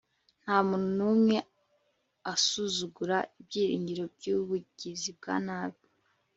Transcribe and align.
Nta 0.43 0.57
muntu 0.67 0.87
numwe 0.97 1.35
Asuzugura 2.33 3.17
ibyiringiro 3.39 4.03
byubugizi 4.15 5.09
bwa 5.17 5.35
nabi 5.45 5.81